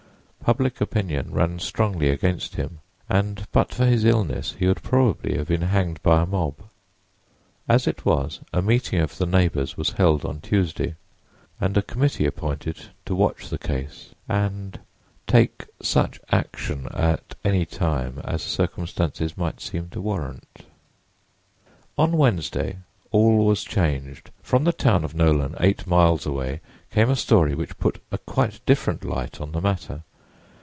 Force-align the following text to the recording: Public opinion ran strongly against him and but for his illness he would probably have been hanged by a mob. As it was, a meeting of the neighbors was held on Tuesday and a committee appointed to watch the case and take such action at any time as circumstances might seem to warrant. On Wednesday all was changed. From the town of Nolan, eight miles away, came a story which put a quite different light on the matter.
Public 0.43 0.81
opinion 0.81 1.31
ran 1.31 1.59
strongly 1.59 2.09
against 2.09 2.55
him 2.55 2.79
and 3.07 3.47
but 3.53 3.73
for 3.73 3.85
his 3.85 4.03
illness 4.03 4.55
he 4.59 4.65
would 4.67 4.81
probably 4.83 5.37
have 5.37 5.47
been 5.47 5.61
hanged 5.61 6.01
by 6.03 6.21
a 6.21 6.25
mob. 6.25 6.55
As 7.69 7.87
it 7.87 8.03
was, 8.05 8.41
a 8.51 8.61
meeting 8.61 8.99
of 8.99 9.17
the 9.17 9.27
neighbors 9.27 9.77
was 9.77 9.91
held 9.93 10.25
on 10.25 10.41
Tuesday 10.41 10.95
and 11.61 11.77
a 11.77 11.81
committee 11.81 12.25
appointed 12.25 12.87
to 13.05 13.15
watch 13.15 13.47
the 13.47 13.59
case 13.59 14.13
and 14.27 14.79
take 15.25 15.67
such 15.81 16.19
action 16.31 16.87
at 16.91 17.35
any 17.45 17.65
time 17.65 18.19
as 18.25 18.41
circumstances 18.41 19.37
might 19.37 19.61
seem 19.61 19.87
to 19.89 20.01
warrant. 20.01 20.65
On 21.99 22.17
Wednesday 22.17 22.79
all 23.11 23.45
was 23.45 23.63
changed. 23.63 24.31
From 24.41 24.65
the 24.65 24.73
town 24.73 25.05
of 25.05 25.15
Nolan, 25.15 25.55
eight 25.61 25.85
miles 25.87 26.25
away, 26.25 26.59
came 26.91 27.09
a 27.11 27.15
story 27.15 27.55
which 27.55 27.77
put 27.77 28.01
a 28.11 28.17
quite 28.17 28.59
different 28.65 29.05
light 29.05 29.39
on 29.39 29.51
the 29.53 29.61
matter. 29.61 30.01